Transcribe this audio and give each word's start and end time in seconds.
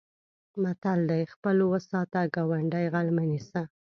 متل 0.61 0.99
دی: 1.11 1.23
خپل 1.33 1.55
و 1.61 1.69
ساته 1.89 2.21
ګاونډی 2.35 2.85
غل 2.93 3.07
مه 3.15 3.23
نیسه. 3.31 3.61